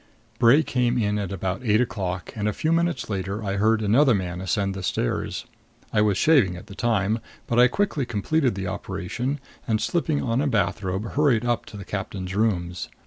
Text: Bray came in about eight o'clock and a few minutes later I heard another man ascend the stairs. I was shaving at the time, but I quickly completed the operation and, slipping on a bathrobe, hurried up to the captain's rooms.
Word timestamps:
Bray 0.39 0.63
came 0.63 0.97
in 0.97 1.19
about 1.19 1.61
eight 1.63 1.79
o'clock 1.79 2.33
and 2.35 2.47
a 2.47 2.53
few 2.53 2.71
minutes 2.71 3.07
later 3.07 3.43
I 3.43 3.57
heard 3.57 3.83
another 3.83 4.15
man 4.15 4.41
ascend 4.41 4.73
the 4.73 4.81
stairs. 4.81 5.45
I 5.93 6.01
was 6.01 6.17
shaving 6.17 6.55
at 6.57 6.65
the 6.65 6.73
time, 6.73 7.19
but 7.45 7.59
I 7.59 7.67
quickly 7.67 8.07
completed 8.07 8.55
the 8.55 8.65
operation 8.65 9.39
and, 9.67 9.79
slipping 9.79 10.19
on 10.19 10.41
a 10.41 10.47
bathrobe, 10.47 11.11
hurried 11.11 11.45
up 11.45 11.67
to 11.67 11.77
the 11.77 11.85
captain's 11.85 12.33
rooms. 12.33 12.89